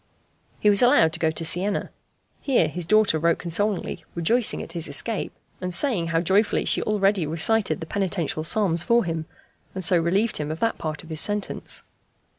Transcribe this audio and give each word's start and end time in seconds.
He 0.59 0.67
was 0.67 0.81
allowed 0.81 1.13
to 1.13 1.19
go 1.19 1.29
to 1.29 1.45
Siena. 1.45 1.91
Here 2.41 2.67
his 2.67 2.87
daughter 2.87 3.19
wrote 3.19 3.37
consolingly, 3.37 4.03
rejoicing 4.15 4.63
at 4.63 4.71
his 4.71 4.87
escape, 4.87 5.31
and 5.61 5.71
saying 5.71 6.07
how 6.07 6.21
joyfully 6.21 6.65
she 6.65 6.81
already 6.81 7.27
recited 7.27 7.81
the 7.81 7.85
penitential 7.85 8.43
psalms 8.43 8.81
for 8.81 9.03
him, 9.05 9.27
and 9.75 9.85
so 9.85 9.99
relieved 10.01 10.37
him 10.37 10.49
of 10.49 10.59
that 10.59 10.79
part 10.79 11.03
of 11.03 11.09
his 11.11 11.19
sentence. 11.21 11.83